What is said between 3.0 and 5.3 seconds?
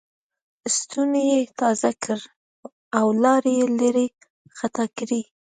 لاړې یې لېرې خطا کړې.